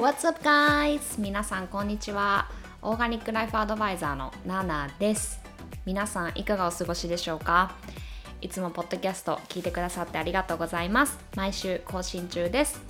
[0.00, 1.20] What's up guys?
[1.20, 2.48] 皆さんこんにちは。
[2.80, 5.42] オーガニックライフアドバイザーのナナです。
[5.84, 7.74] 皆さんいかがお過ごしでしょうか？
[8.40, 11.18] いつもポッドキャスト聞いてくださってありがとうございます。
[11.36, 12.80] 毎週更新中です。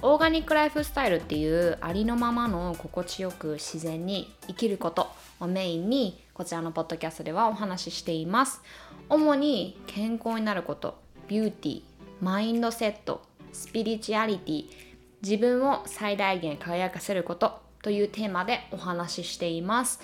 [0.00, 8.62] オーガニックライフスタイルっていうありのままの心地よく自然に生きることをメインにこちらのポッドキャストではお話ししています。
[9.10, 11.82] 主に健康になること、ビューティー、
[12.22, 13.20] マインドセット、
[13.52, 14.93] スピリチュアリティ、
[15.24, 20.00] 自分を最大限輝かせることというテーマでお話ししています。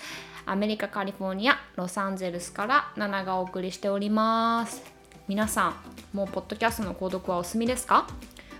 [0.47, 4.81] アメリカ・カリフォルニア、ロサンゼルスからナナがお送りしております。
[5.27, 5.75] 皆さん、
[6.17, 8.07] もうポッドキャストの購読はお済みですか？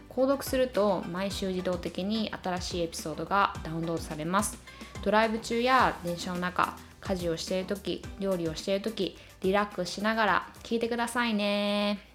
[0.08, 4.60] 購読すると毎週自動的に新しいエピソードがダウンロードされます。
[5.04, 12.11] ドライブ中や電車の中、家事をしている時、料理をしている時、リラックスしながら聞いてくださいね。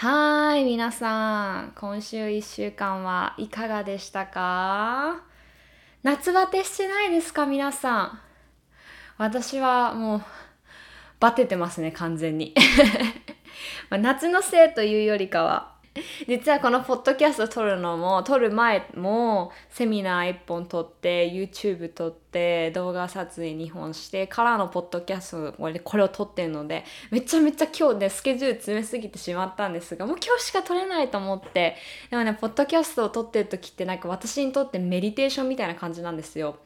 [0.00, 1.72] はい、皆さん。
[1.74, 5.24] 今週1週間はいかがでしたか？
[6.04, 8.18] 夏バテしてないですか皆さん？
[9.18, 10.22] 私はもう、
[11.18, 12.54] バテてますね、完全に。
[13.90, 15.74] 夏のせいというよりかは、
[16.26, 31.76] 実はこのポッドキャスト撮るのも撮る前もセミナー1本撮って YouTube 撮って動画撮影2本してからのポッドキャストこれこれを撮ってるのでめちゃめちゃ今日ねスケジュール詰めすぎてしまったんですがもう今日しか撮れないと思って。
[32.10, 36.56] でもねポッドキャストを撮ってる時ってなんか私にとってメディテーションみたいな感じなんですよ。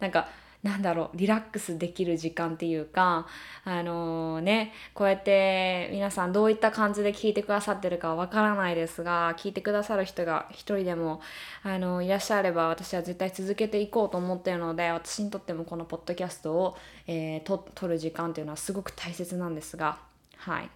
[0.00, 0.28] なんか
[0.62, 3.28] なんだろうリラックスできる時間っていうか
[3.64, 11.20] あのー、ねこうやって皆さんどういった感じで聞いてくださってるかわからないですが聞いてくださる人が一人でも
[11.62, 16.76] あのー、いらっしゃれば私は絶対続けていこうと思ってるので私にとってもこのポッドキャストを、
[17.06, 19.98] えー、と撮る時間っていうのはすごく大切なんですが
[20.38, 20.70] はい。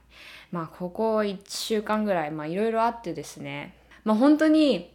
[0.50, 3.75] まあここ1週間ぐらいまあいろいろあってですね。
[4.04, 4.92] まあ本当に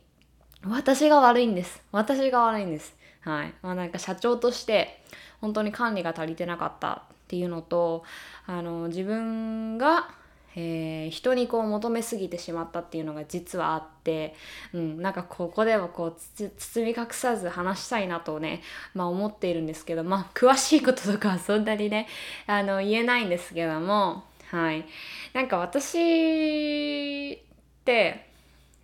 [0.63, 1.81] 私が悪いんです。
[1.91, 2.95] 私が悪いんです。
[3.27, 3.53] はい。
[3.61, 5.03] まあ、なんか社長として
[5.41, 8.05] 本当に管理が足りてなかったっていうのと
[8.45, 10.09] あの自分が、
[10.55, 14.33] えー、人にこう求めすぎてしまったっていうのが実はあって、
[14.71, 16.15] うん、なんかここではこう
[16.57, 18.61] 包み隠さず話したいなとね、
[18.93, 22.07] まあ、思っているんですけどまあ詳しいこととかはそんなにね
[22.47, 24.85] あの言えないんですけどもはい。
[25.33, 27.37] なんか私っ
[27.83, 28.25] て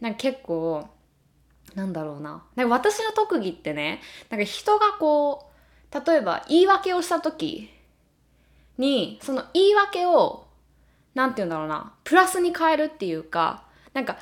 [0.02, 0.90] なんか結構
[1.76, 2.44] なんだろうな。
[2.56, 5.50] なんか私の特技ってね、なんか人がこ
[5.92, 7.70] う、例えば言い訳をした時
[8.78, 10.48] に、その言い訳を、
[11.14, 13.64] なんて言うんだろうな、プラスに変えるっていうか、
[13.94, 14.18] なんか、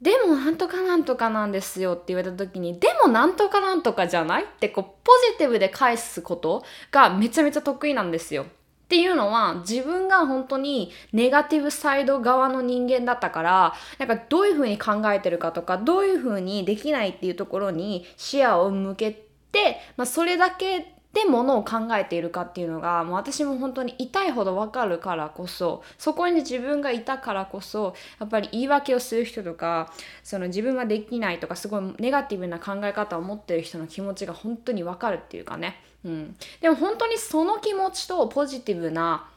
[0.00, 8.46] でもなんとかなんとかなんですよって言われた時に、でもなんとかなんとかじゃないってこう、ポジティブで返すことがめちゃめちゃ得意なんですよ。
[8.88, 19.12] っていうのは自分が本当にネガティブサイド側の人間だったからなんかどういうふうに考えてるかとかどういうふうにできないっていうところに視野を向け
[19.52, 35.82] て、まあ、それだけでものを考えているかっていうのがもう私も本当に痛いほどわかるからこそそこに自分がいたからこそやっぱり言い訳をする人とかその自分はできないとかすごいネガティブな考え方を持ってる人の気持ちが本当にわかるっていうかね。
[36.04, 39.28] うん、でも本当にその気持ちとポジティブな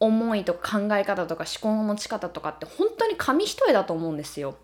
[0.00, 4.56] 思いとか考え方とか思考の持ち方とかって本当に紙一重だと思うんですよ。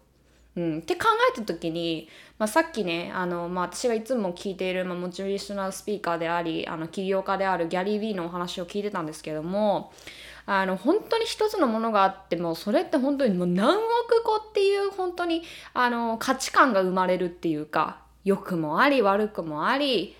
[0.54, 9.92] うん、って考えた時に、まあ、さっきねあの、まあ、私がいつも聞いている、まあ、モチベーショナルスピーカーでありあの起業家であるギャリー・ビーのお話を聞いてたんですけども
[10.44, 20.14] あの本当に一つのものがあってもそれって本当にもう何億個っていう本当にあの価値観が生まれるっていうか良くもあり悪くもあり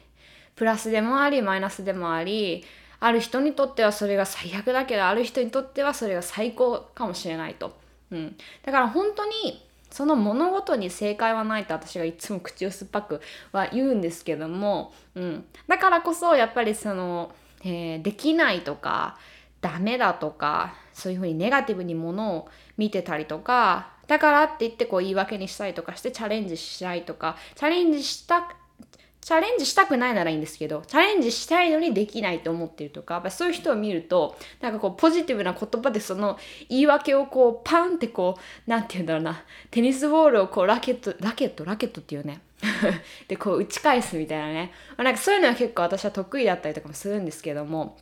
[0.57, 2.65] プラスでもありマイナスでもあり
[3.01, 7.77] ある人にとってはそれが最悪だけどある人にとってはそれが最高かもしれないと、
[8.11, 13.21] うん、だから本当にその物事に正解はないと私がいつも口を酸っぱく
[13.53, 17.33] は言うんですけども、うん、だからこそやっぱりその、
[17.65, 19.19] えー、できないとか
[19.61, 22.49] ダメだとかそういうふうにネガティブにものを
[22.79, 28.49] 見てたりとかだからって言ってこう言い訳にしたりとかしてチャレンジしないとかチャレンジした
[29.23, 36.39] チャレンジしたくないならいいんですけど、チャレンジしたいのにできないと思ってるとか、そういう人を見ると、なんかこうポジティブな言葉でその
[36.69, 38.37] 言い訳をこうパンってこ
[38.67, 42.41] う、なんて言うんだろうな、テニスボールをこうラケット、ラケット、ラケットっていうね。
[43.29, 44.73] で、こう打ち返すみたいなね。
[44.97, 47.97] なんかそういうのは結構私は得意だったりとかもするんですけども、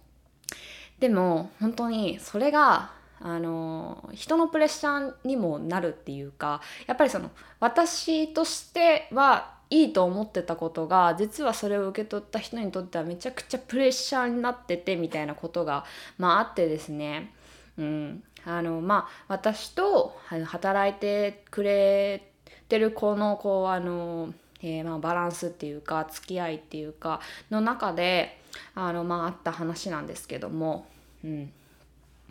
[1.00, 15.84] でも本当にそれがあの人のプレッシャーにもなるっていうかやっぱりその私としてはいいと思ってたことが実はそれを受け取った人にとってはめちゃくちゃプレッシャーになっててみたいなことが、
[16.18, 17.32] まあ、あってですね、
[17.78, 18.22] うん。
[18.44, 22.30] あのまあ、私と働いてくれ
[22.68, 24.32] てる子のこうあの
[24.62, 27.20] えー、まあ、バランスっていうか付き合いっていうか
[27.50, 28.38] の中で
[28.74, 30.86] あの、まあ、あった話なんですけども、
[31.24, 31.52] うん、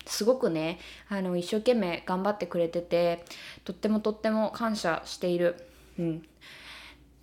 [0.05, 3.25] すごくねあの一生懸命頑張ってくれてて
[3.63, 5.55] とってもとっても感謝している、
[5.97, 6.23] うん、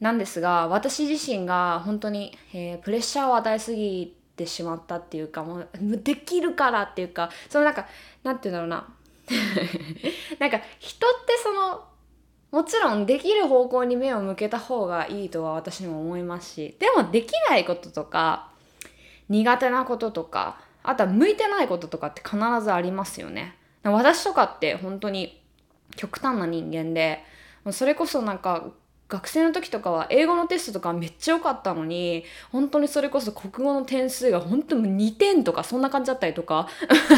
[0.00, 7.86] なんですが私自身が本当に、えー、プレッシャーを与えすぎてしまったっていうかもう できるからっていうかそのなんか
[8.22, 8.92] なんて言うんだろうな。
[10.38, 11.84] なんか人ってその
[12.52, 18.50] もちろんできる方向に目を向けた方がいいとは私も思いますしでもできないこととか
[19.28, 23.56] 苦手なこととかあとは向いてないこととかって必ずありますよね。
[23.82, 25.42] 私とかって本当に
[25.96, 27.24] 極端な人間で
[27.72, 28.70] それこそなんか
[29.08, 36.68] 学生の時とかは英語のテストとかめっちゃ良かったのに本当にそれこそ国語の点数が本当に2点とかそんな感じだったりとか。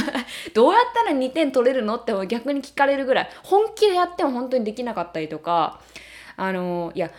[0.53, 1.97] どうやったら2点取れるの？
[1.97, 3.31] って逆に聞かれるぐらい。
[3.43, 5.81] 本気でやっても本当にできなかったりとか。
[6.37, 7.11] あのいや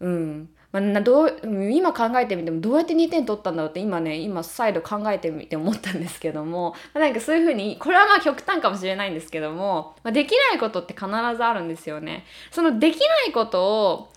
[0.00, 0.48] うん。
[0.80, 1.40] まあ、どう
[1.70, 12.24] 今考えてみてもどうやって2点取ったんだろうって今ね今再度考えてみて思ったんですけども、まあ、なんかそういうふうにこれはまあ極端かもしれないんですけども、まあ、できないことって必ずあるんですよね。
[12.50, 14.12] そのできないことを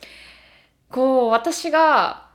[0.90, 2.28] こう私が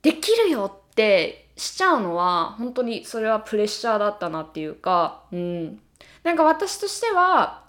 [0.00, 5.80] できるよってしちゃうのは本当にそれはプレッシャーだったなっていうか、うん、
[6.22, 7.62] なんか私としては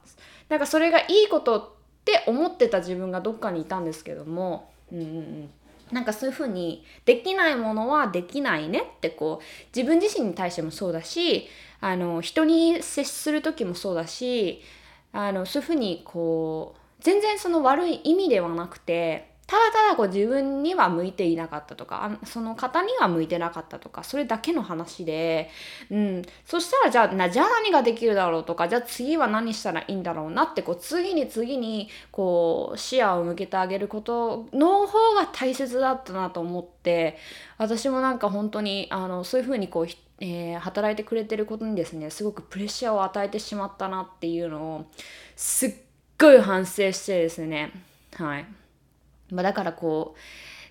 [0.47, 1.69] なんかそれがいいことっ
[2.05, 5.49] て思ってた自分がどっかにいたんですけども、うんうんうん、
[5.91, 11.47] なんかそういうふうにできないものはできないねってこう自分自身に対してもそうだし
[11.79, 14.61] あの人に接する時もそうだし
[15.13, 25.49] あのそういうふうにこう全然その悪い意味ではなくてただただこう自分には向いていなかったとかその方には向いてなかったとかそれだけの話で、
[25.89, 37.17] うん、そしたらじゃあなじゃあ何ができるだろうとかじゃあ次は何したらいいんだろうなってこう次に次にこう視野を向けてあげることの方が大切だったなと思って
[37.57, 39.87] 私もなんか本当にあのそういうふうにこう
[40.19, 44.85] えー、働いてくれてることにですねすごくプレッシャーを与えてしまったなっていうのを
[45.35, 45.73] すっ
[46.17, 47.71] ごい反省してですね
[48.15, 48.66] はい。
[49.31, 50.19] まあ、だからこう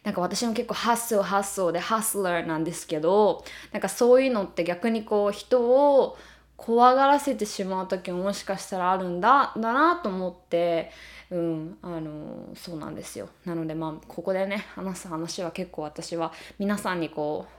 [0.06, 6.16] なんか私も結構ハッスルハッスルでハッスラーなんですけどなんかそういうのって逆にこう人を
[6.56, 10.90] 怖がらせてしまう時ももしかしたらあるんだだなと思って
[11.30, 13.28] うんあのそうなんですよ。
[13.44, 17.55] なのでまあここでね話す話は結構私は皆さんにこう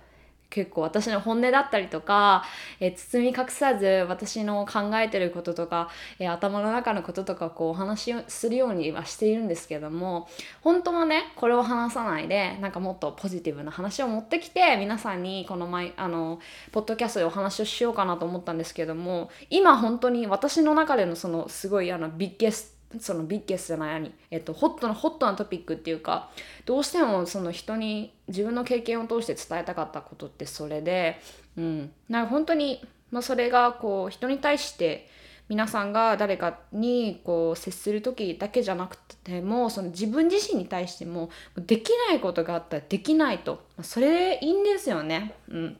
[0.49, 2.44] 結構私の本音だったりとか、
[2.79, 5.89] えー、包み隠さず私の考えてることとか、
[6.19, 10.27] えー、頭の中のこととかこうお話しするようにはしているんですけども
[10.61, 16.39] 本当はねこれを話さないでなんかもっとポジティブな話を持ってきて皆さんにこの前あの
[16.71, 26.30] ポッドキャストでお話をしようかなと思ったんですけども今本当に私の中でのそのすごいあのビッゲストそのビッゲスじゃないに、えっと、ホットなホットなトピックっていうか
[26.66, 31.19] どうしてもその人に自分の経験を通して伝えたかったことってそれで、
[31.57, 35.10] うん、なんか本当に、まあ、それがこう人に対して
[35.50, 45.36] 皆さんが誰かにこう接する時だけじゃなくてもその自分自身に対してもできないことがあったらできないと、まあ、それでいいんですよね。
[45.50, 45.77] うん、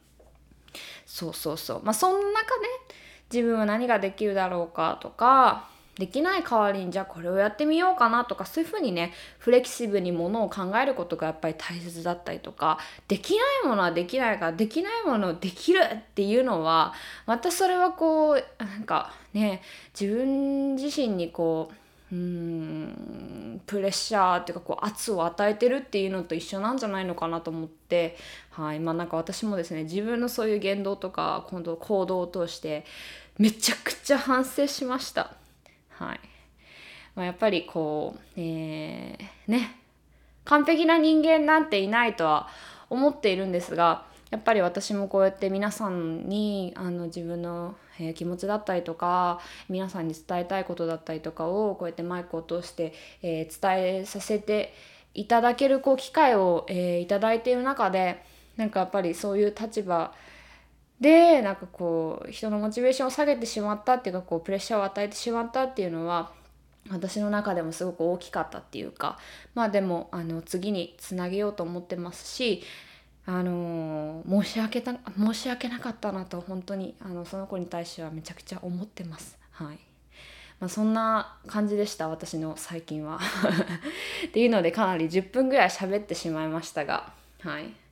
[1.06, 1.84] そうそうそう。
[1.84, 2.96] まあその中で
[3.32, 12.78] 自分は何ができるだろうかとかできない代わりにじゃあこれをやってみようかなとかそういうふうにねフレキシブルにものを考えることがやっぱり大切だったりとか
[13.08, 16.94] できないものはできないからできないものをできるっていうのは
[17.26, 19.62] またそれはこうなんかね
[20.00, 21.76] 自分自身にこう
[22.10, 28.16] うんプレッシャーっていうかこう圧を与えてるっていうのと一緒なんじゃないのかなと思って
[28.52, 32.86] はいまあなんか私もですね自分のそういう言動とか今度行動を通して
[33.38, 35.47] めちゃくちゃ反省しました。
[35.98, 36.20] はい。
[37.16, 39.78] まあ、やっぱりこう、えー、ね。
[40.48, 42.48] 完璧な人間なんていないとは
[42.90, 49.40] 思っているんですがやっぱり私もこうやって皆さんにあの自分の、え、気持ちだったりとか
[49.70, 54.74] 皆さんに伝えたいことだったりとかをこうやってマイクを通して、えー、伝えさせて
[55.14, 58.24] いただけるこう機会を、えー、いただいている中で
[58.56, 60.14] なんかやっぱりそういう立場
[61.00, 66.32] でなんかこう人のモチベーションを下げてしまったっていうかこうプレッシャーを与えてしまったっていうのは
[66.90, 69.20] 私の中でもすごく大きかったっていうか
[69.54, 72.64] まあでもあの次につなげようと思ってますし
[73.26, 79.38] あのー、申し訳た申し訳なかったなと本当にあのその子に対してはめちゃくちゃ思ってます。
[79.52, 79.80] はい
[80.60, 83.20] まあ、そんな感じでした私の最近は
[84.28, 87.87] っていうのでかなり10分ぐらい喋ってしまいましたがはい。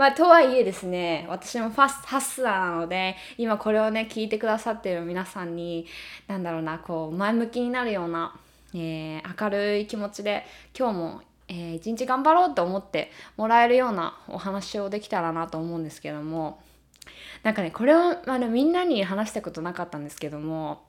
[0.00, 5.86] まあ、とはいえですね、私もファスハッスラーなので、今これをね、聞いてくださっている皆さんに、
[6.26, 8.34] なんだろうな、こう、前向きになるような、
[8.72, 16.62] えー、明るい気持ちで、今日も、えー、一日頑張ろうと思ってもらえるようなお話をできたらなと思うんですけども
[17.42, 20.84] なんかねこれをあのみんなに話したことなかったんですけども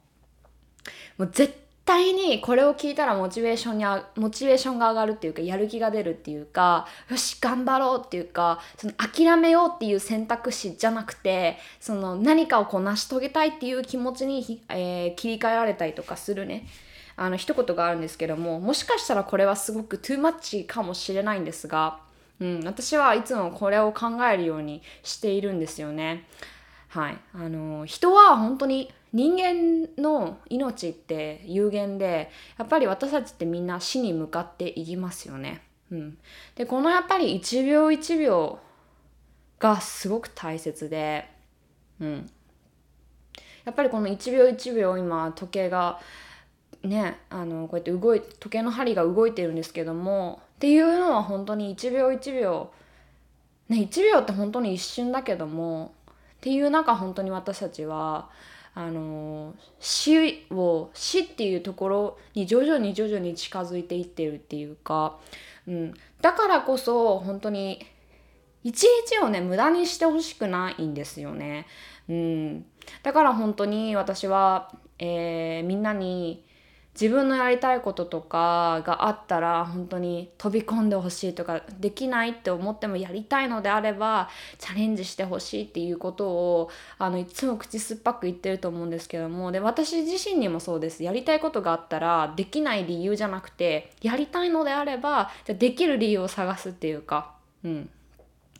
[1.18, 3.86] もう絶対にこれを聞いたらモチベーションに
[4.16, 16.68] モチベーションが上がるっていうかやる気が出るっていうかよし頑張ろうっていうかその諦めようっていう選択肢じゃなくてその何かをこう成し遂げたいっていう気持ちに、えー、切り替えられたりとかするね
[17.16, 22.00] あの一言があるんですけどももしかしたらこれはすごくトゥーマッチかもしれないんですが、
[22.40, 26.26] うん、私はいつもこれを考えるようにしているんですよね。
[26.92, 35.62] はい、あの人は本当に人間の命って有限でやっぱり私たちってみんな死に向かっていきますよね。
[35.90, 36.18] うん、
[36.56, 38.60] でこのやっぱり1秒1秒
[39.60, 41.30] がすごく大切で、
[42.02, 42.30] うん、
[43.64, 45.98] やっぱりこの1秒1秒今時計が
[46.84, 52.72] ねあのこうやって動い時計の針が動いてるんですけどもっていうのは本当に1秒1秒
[53.70, 55.94] ね1秒って本当に一瞬だけども
[56.42, 58.28] っていう中本当に私たちは
[58.74, 65.18] あの死を死っていうところに徐々に徐々に近づいていってるっていうか、
[65.68, 67.86] うん、だからこそ本当に
[68.64, 71.68] 一日をね無駄にしてほしくないんですよね。
[72.10, 72.66] うん、
[73.04, 76.44] だから本当に私は、えー、みんなに
[76.94, 84.30] 自分のやりたいこととかがあったら本当に飛び込んでほしいとかできないって思ってもやりたいのであれば
[84.60, 91.04] チャレンジしてほしいっていうことをあのいつも口酸っぱく言ってると思うんですけどもで私自身にもそうです。
[91.04, 97.36] やりたいことがあったらできない理由じゃなくてやりたいのであればじゃできる理由を探すっていうか。
[97.64, 97.90] うん。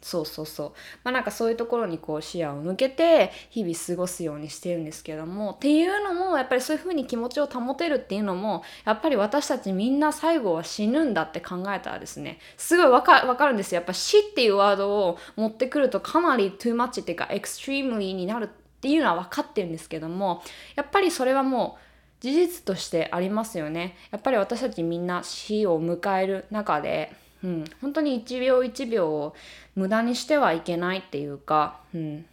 [0.02, 0.72] そうそうそう。
[1.04, 13.78] まあなんかそういうところにこう視野を向けて日々過ごすようにしてるんですけどもっていうのもやっぱりそういうふうに気持ちを保てるっていうのもやっぱり私たちみんな最後は死ぬんだって考えたらですねすごいわかかるんですよ。
[13.80, 18.48] やっぱ死っていうワードを持ってくるとかなり too much っていうか extremely になるっ
[18.82, 20.42] ていうのは分かってるんですけども
[20.76, 21.92] やっぱりそれはもう
[22.22, 23.96] 事実としてありますよね。
[24.12, 27.12] やっぱり私たちみんな死を迎える中で
[27.44, 29.36] うん、本当に1秒1秒を
[29.76, 32.26] 無駄にしてはいけないっていうか、うん、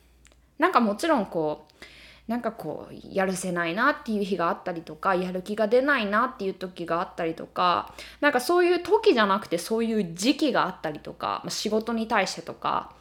[0.58, 1.84] なんかもちろんこう
[2.28, 12.92] なんかこうやるせないなっていう日があったりとかやる気が出ないなっていう時があったりとかなんかそういう時じゃなくてそういう時期があったりとか仕事に対してとか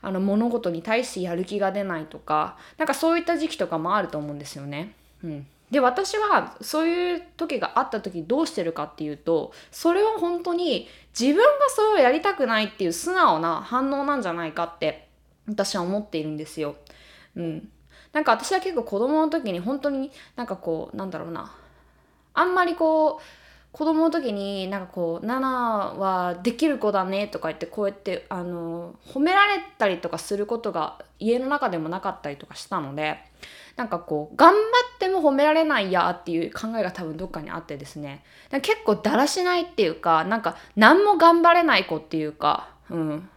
[0.00, 4.94] あの物事に対してやる気が出ないとかなんかそういった時期とかもあると思うんですよね。
[5.22, 10.86] うん、で私はそういう時があった時どうしてるかっていうとそれは本当に
[11.18, 15.08] 自分がそれをやりたくないっていう素直な反応なんじゃないかって
[15.48, 16.76] 私は思っているんですよ。
[17.36, 17.68] うん。
[18.12, 21.50] なんか私は結構子供の時に本当になんかこうなんだろうな
[22.34, 23.41] あんまりこう
[23.72, 25.48] 子供の時になんかこう「ナナ
[25.98, 33.18] はできる子だね」とか言ってこうやってあの褒められたりとかすることが家の中でもなかったりとかしたので
[33.76, 34.58] なんかこう頑張
[34.96, 38.22] っても褒められないやっていう考えが多分どっかにあってですね。
[38.50, 43.30] 結構だらしないっていうかなんか何も頑張れない子っていうかうん。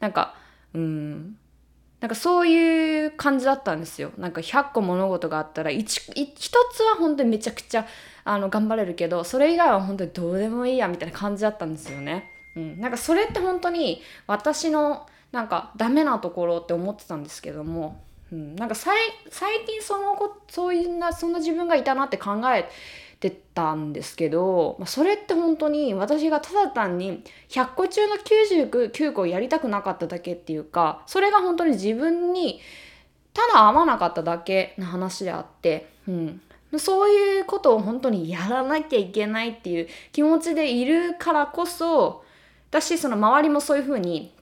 [0.00, 0.34] なんか
[0.74, 1.38] うん。
[2.02, 4.10] なんかそういう感じだったんですよ。
[4.18, 6.24] なんか100個物事があったら 1, 1
[6.74, 7.86] つは本当にめちゃくちゃ
[8.24, 12.28] あの頑張れるけどそれ以外は本当にどうでもいいやみたいな感じだったんですよね。
[12.56, 18.96] うん、なんかそれって本当に私のなんかダメなところって思ってたんですけども、うん、なんか最
[19.64, 22.68] 近そのこそういうなそんな自分がいたなって考え
[23.22, 32.60] てたんですけど、まあ、それって本当に私がただ単に100個中の99個やりたくなかっただけっていうかそれが本当に自分に
[33.32, 36.40] ただ合わなかっただけの話であって、うん、
[36.78, 42.24] そういうことを本当にやらなきゃいけないっていう気持ちでいるからこそ
[42.70, 44.34] 私その周りもそういうふうに、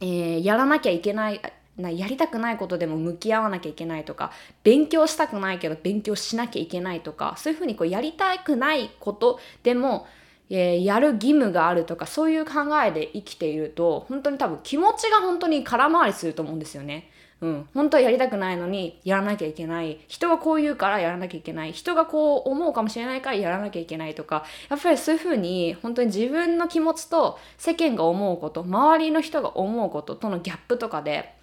[0.00, 1.40] えー、やらなきゃいけない
[1.76, 4.30] なやりたくないことでも向き合わなきゃいけないとか
[4.62, 10.06] 勉強したくないけど勉強しなきゃいけないとかそういうふうにこうやりたくないことでも、
[10.50, 12.52] えー、やる義務があるとかそういう考
[12.84, 17.10] えで生きていると本当に多分気持ちが本当に空回りすると思うんですよね。
[17.40, 20.00] うん、本当はやりたくないのにやらなきゃいけない。
[20.08, 21.72] 人がこう言うからやらなきゃいけない。
[21.72, 24.44] 人がこう思うかもしれないからやらなきゃいけないとか。
[24.70, 31.33] やっぱりそういうふうに本当に自分の気持ちと世間が思うこと周りの人が思うこととのギャップとかで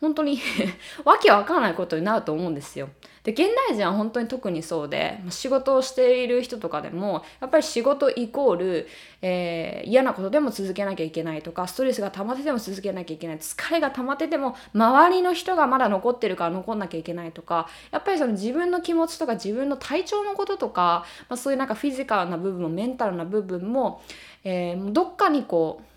[0.00, 0.38] 本当に
[1.04, 2.88] わけわかんないことになると思うんですよ。
[3.22, 8.88] で現代人は本当に特にそうで仕事をしている人とかでもやっぱり仕事イコール、
[9.20, 24.00] えー、嫌なことでも続けなきゃいけないとかストレスが溜まってても続けなきゃいけない疲れが溜まってても周りの人がまだ残ってるから残んなきゃいけないとかやっぱりその自分の気持ちとか自分の体調のこととか、まあ、そういうなんかフィジカルな部分もメンタルな部分も、
[24.44, 25.89] えー、どっかにこう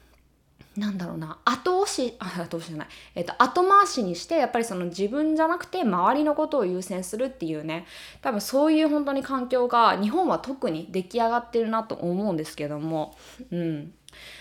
[0.77, 1.37] なんだろうな。
[1.45, 7.85] 後押し後押しじゃない、えーと、後回しにしてやっぱりその自分じゃなくて周りのことを優先するっていうね。
[8.21, 13.15] 多分そういう本当に環境が日本は特に出来上がってるなと思うんですけども、
[13.51, 13.93] うん、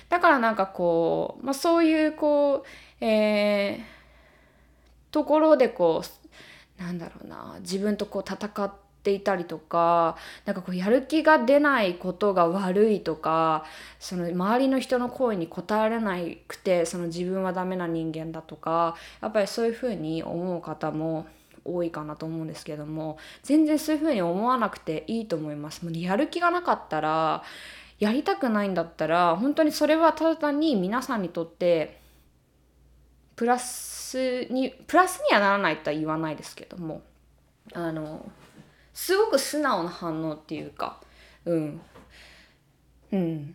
[0.09, 3.83] だからなんかこう、まあ、そういうこう、えー、
[5.11, 6.03] ところでこ
[6.79, 7.59] うなんだろうな。
[7.61, 13.65] 自分とこう戦ってていたりとかなんかこうやる気が出ないことが悪いとか
[13.99, 16.17] その周りの人の声に応えられな
[16.47, 21.27] くてその自分はダメな人間だとかやっぱりそういうふうに思う方も
[21.65, 25.85] 多いかなと思うんですけども全然そういうふうに思わなくていいと思います。
[25.85, 27.43] もうやる気がなかったら
[27.99, 32.01] やりたくないんだったら本当にそれはただ単に皆さんにとって
[33.37, 37.03] プラスにプラスにはならないとは言わないですけども
[37.73, 38.27] あの
[38.95, 41.01] すごく素直な反応っていうか。
[41.45, 41.81] うん。
[43.13, 43.55] うん。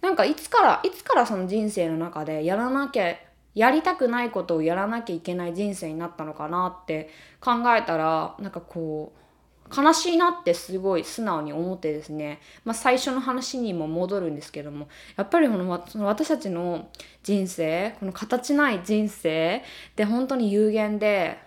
[0.00, 3.16] なんかいつからいつからその人生の中でやらなきゃ
[3.54, 9.18] やりたくないことをやらなきゃいけない人生になったのかなって考えたらなんかこう
[9.76, 16.88] 悲しいなってすごい素直に思ってですね、まあ、最初の話にも戻るんですけどもやっぱりこのその私たちの
[17.22, 19.62] 人生この形ない人生
[19.96, 21.38] で本当に有限で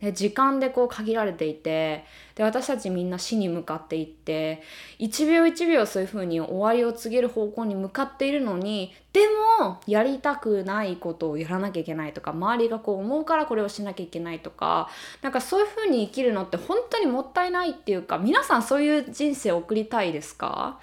[0.00, 2.04] で時間でこう限られていて
[2.36, 4.62] で私たちみんな死に向かっていって
[5.00, 9.22] 1秒1秒そういう風に終わりを告げる方向に向かっているのにで
[9.58, 14.88] もやりたくないことをやらなきゃいけないとか周りがこう思うからこれをしなきゃいけないとか
[15.20, 20.78] なんかそういう風に生きるのって本当にもったいないっていうか皆さんそういう人生を送りたいですか？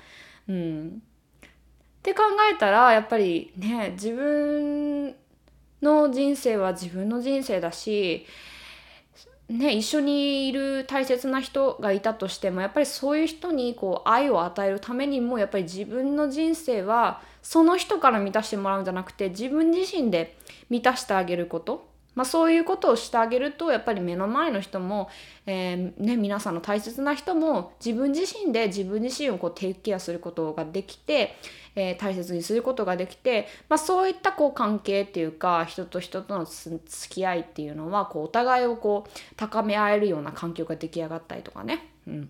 [0.50, 1.02] うん。
[1.46, 1.50] っ
[2.04, 2.24] て考
[2.54, 5.16] えたらやっぱりね自分
[5.82, 8.26] の人生は自分の人生だし
[9.48, 20.36] ね、一緒にいる大切な人がいたとしてもやっぱりそういう人にこう愛を与えるためにもやっぱり自分の人生はその人から満たしてもらうんじゃなくて自分自身で
[20.70, 21.94] 満たしてあげること。
[22.16, 25.10] まあ、そういうことをしてあげるとやっぱり目の前の人も、
[25.46, 31.36] えー、ね、皆さんの大切な人も自分自身で自分自身をこうテイクケアすることができて、
[31.76, 42.30] えー、大切にすることができて、まあ、そういったこう関係っていうか人と人との付き合いっていうのはこうお互いをこう高め合えるような環境が出来上がったりとかね、うん、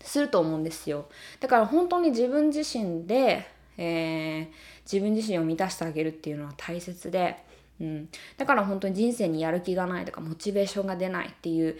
[0.00, 1.06] すると思うんですよ。
[1.38, 3.46] だから本当に自分自身で、
[3.78, 4.46] えー、
[4.84, 7.48] 自分自身を満たしてあげるっていうのは大切で。
[7.80, 11.78] うん、だから本当に人生にやる気がないとかモチベーションが出ないっていう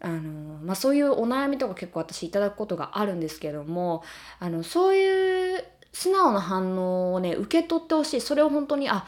[0.00, 4.02] あの、まあ、そういうお悩みとか結構私いただくことがあるんですけども
[4.40, 8.20] あのそういう素直な反応をね受け取ってほしい。
[8.20, 9.06] それを本当にあ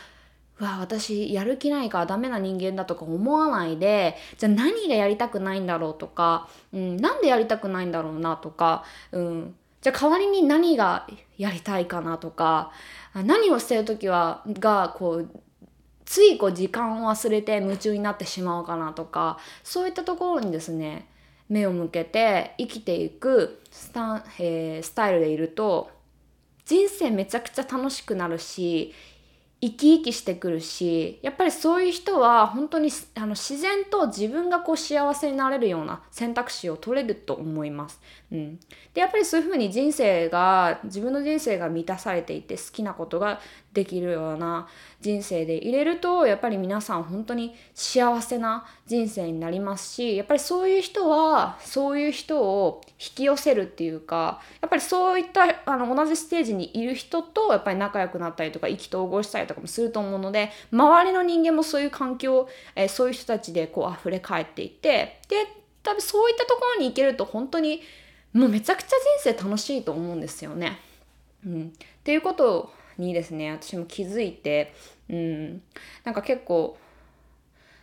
[0.58, 11.06] うわ私やる気ないからダメな人間だとか思わないでじゃあ何がやりたくないんだろうとか、うん、なんでやりたくないんだろうなとか、うん、じゃあ代わりに何が
[11.38, 12.72] やりたいかなとか
[13.14, 15.30] 何をしてる時はがこう
[16.04, 21.08] ついこう時間を忘れて夢中になってしまうかなとかそういったところにですね
[21.48, 25.90] 目を向けて生きていくスタ,、えー、スタイルでいると
[26.70, 28.94] 人生めちゃくちゃ楽しくなるし
[29.60, 38.00] 生き生きしてくるしやっぱりそういう人は本当にあの自然と自分がこう幸せになれるような選択肢を取れると思います。
[38.32, 38.60] うん、
[38.94, 43.40] でやっぱりそういうふうに人生が自分の人生が満たされていて好きなことが
[43.72, 44.68] できるような
[45.00, 65.46] 人生で入れるとやっぱり皆さん本当に幸せな人生になりますしやっぱりそういう人はそういう人を引き寄せるっていうかやっぱりそういったあの同じステージにいる人とやっぱり仲良くなったりとか意気投合したりとかもすると思うので周りの人間もそういう環境、えー、そういう人たちでこう溢れ返っていってで
[65.82, 67.82] 多分そういったところに行けると本当に
[68.32, 68.88] もうめちゃくちゃ
[69.22, 70.78] 人生楽しいと思うんですよね。
[71.44, 71.70] うん、っ
[72.04, 74.74] ていうことにですね私も気づいて、
[75.08, 75.62] うん、
[76.04, 76.76] なんか結構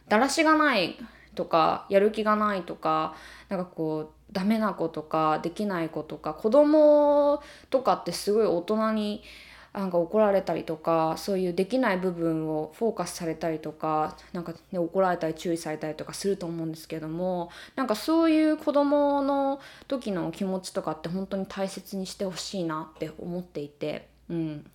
[0.07, 0.97] だらしがない
[1.35, 3.15] とかやる気がないとか
[3.49, 9.23] なんかこうダメな子とかできない子とか子供とかってすごい大人に
[9.77, 24.65] なんか怒られたりとかそういうできない部分をフォーカスされたりとかなんか、ね、怒られたり注意されたりとかすると思うんですけどもなんかそういう子供の時の気持ちとかって本当に大切にしてほしいなって思っていて、うん、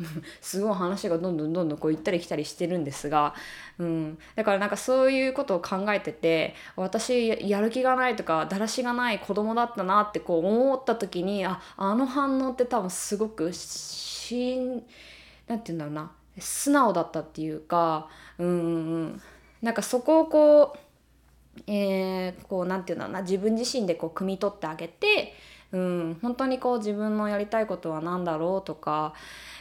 [0.40, 3.34] すごい話がどんどんどんどんこう行ったり来たりしてるんですが、
[3.78, 14.84] うん、だからなんかそういうことを考えてて私やる気がないとかだらしがない子供だったなってこう思った時にああの反応って多分すごくしん
[15.46, 18.08] なんて言うんだろうな素直だったっていうか
[18.38, 18.50] うんう
[19.04, 19.22] ん
[19.62, 20.78] なんかそこをこう
[21.66, 25.34] えー、こうなんていうんだろうな自分自身でこう汲み取ってあげて、
[25.72, 29.14] うん、本当にこう自分のやりたいことは何だろうとか、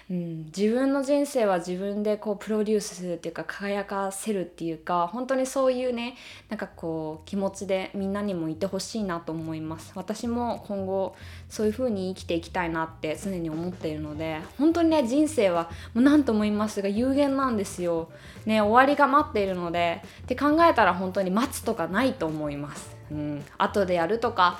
[0.10, 6.15] うん、自分の人生は自分でこうプロデュースするっていうか輝かせるっていうか本当にそういうね
[6.48, 9.91] なんかこう気持ちでみんなにもいてほしいなと思います。
[9.96, 11.15] 私も今後
[11.50, 18.10] そういう風に生きていきたいなって常に思っているので本当にね人生はもう何とも言いますが有限なんですよ。
[18.46, 24.60] ね終わりが待っているのでって考えたら本当に待つとかないと思います、うん、後でやるとか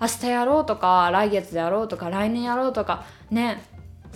[0.00, 3.62] 明日やろうとか来月やろうとか来年やろうとかね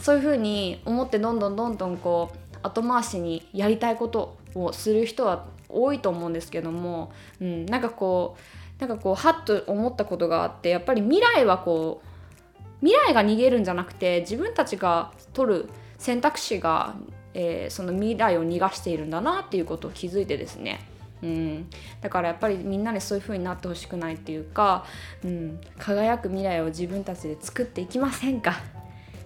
[0.00, 16.94] そういうふうに思ってどんどんどんどんこう後回しにやりたいことをする人は多いと思うんですけども、うん、なんかこうなんかこうはっと思ったことがあってやっぱり未来はこう未来が逃げるんじゃなくて自分たちが取る選択肢が、
[17.34, 20.80] えー、その未来を逃がしているんだなっていうことを気づいてですね。
[21.20, 21.68] うん、
[22.00, 24.84] だからやっぱりみんなにそういう風になってほしくないっていうか、
[25.24, 28.54] うん、輝く未来を自分たちで作っていきませんか？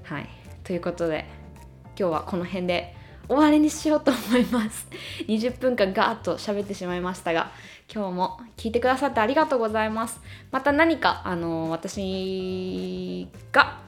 [0.05, 0.29] はい。
[0.73, 1.27] ということで
[1.99, 2.97] 今日はこの辺で
[3.29, 4.89] 終わりにしようと思います。
[5.29, 7.51] 20分間ガーッと喋ってしまいましたが
[7.95, 10.19] 今日も聞いてくださってありがとうございます。
[10.51, 13.81] また何かあの私が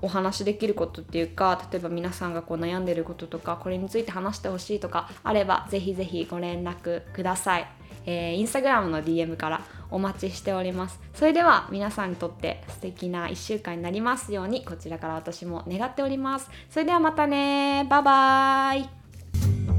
[0.00, 7.68] お話できることっていうか例えば皆さんがこう悩んでることとかこれについて話してほしいとかあればぜひぜひご連絡ください、
[8.06, 11.00] えー、インスタグラムの DM からお待ちしております。
[11.14, 16.50] それでは皆さんにとって素敵な1週間になりますようにこちらから私も願っております。
[16.70, 18.78] それではまたねバイバー
[19.68, 19.71] イ。